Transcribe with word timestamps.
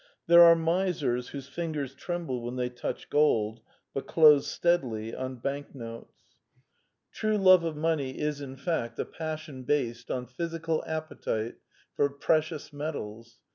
There 0.25 0.41
are 0.41 0.55
misers 0.55 1.27
whose 1.27 1.47
fingers 1.47 1.93
tremble 1.93 2.41
when 2.41 2.55
they 2.55 2.69
touch 2.69 3.07
gold, 3.07 3.61
but 3.93 4.07
close 4.07 4.47
steadily 4.47 5.13
on 5.13 5.35
banknotes. 5.35 6.15
True 7.11 7.33
i6o 7.33 7.33
The 7.33 7.37
Quintessence 7.37 7.37
of 7.37 7.37
Ibsenism 7.37 7.43
love 7.43 7.63
of 7.65 7.77
money 7.77 8.19
i$, 8.23 8.43
in 8.43 8.55
fact, 8.57 8.97
a 8.99 9.05
passion 9.05 9.61
based 9.63 10.09
on 10.09 10.23
a 10.23 10.25
physical 10.25 10.83
appetite 10.87 11.55
for 11.95 12.09
precious 12.09 12.73
metals. 12.73 13.37